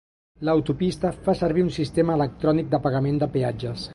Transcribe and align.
L'autopista 0.47 1.11
fa 1.27 1.35
servir 1.41 1.67
un 1.67 1.69
sistema 1.77 2.17
electrònic 2.19 2.75
de 2.75 2.83
pagament 2.89 3.21
de 3.25 3.31
peatges. 3.39 3.89